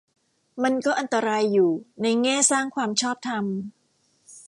[0.63, 3.45] มันก็อันตรายอยู่ ในแง่สร้างความชอบธรรม